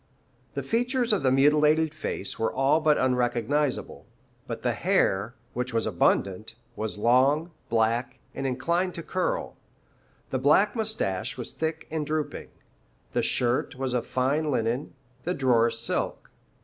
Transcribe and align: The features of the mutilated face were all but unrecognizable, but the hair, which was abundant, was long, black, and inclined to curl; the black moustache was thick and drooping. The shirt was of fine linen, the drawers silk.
The 0.55 0.63
features 0.63 1.13
of 1.13 1.21
the 1.21 1.31
mutilated 1.31 1.93
face 1.93 2.39
were 2.39 2.51
all 2.51 2.79
but 2.79 2.97
unrecognizable, 2.97 4.07
but 4.47 4.63
the 4.63 4.73
hair, 4.73 5.35
which 5.53 5.75
was 5.75 5.85
abundant, 5.85 6.55
was 6.75 6.97
long, 6.97 7.51
black, 7.69 8.17
and 8.33 8.47
inclined 8.47 8.95
to 8.95 9.03
curl; 9.03 9.57
the 10.31 10.39
black 10.39 10.75
moustache 10.75 11.37
was 11.37 11.51
thick 11.51 11.87
and 11.91 12.03
drooping. 12.03 12.49
The 13.13 13.21
shirt 13.21 13.75
was 13.75 13.93
of 13.93 14.07
fine 14.07 14.49
linen, 14.49 14.95
the 15.23 15.35
drawers 15.35 15.77
silk. 15.77 16.31